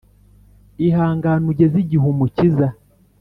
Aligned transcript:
Ihangan’ 0.85 1.41
ugez’ 1.51 1.73
igih’ 1.81 2.07
Umukiza 2.13 2.67